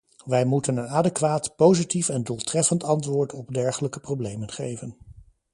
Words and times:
Wij 0.25 0.45
moeten 0.45 0.77
een 0.77 0.87
adequaat, 0.87 1.55
positief 1.55 2.09
en 2.09 2.23
doeltreffend 2.23 2.83
antwoord 2.83 3.33
op 3.33 3.53
dergelijke 3.53 3.99
problemen 3.99 4.51
geven. 4.51 4.97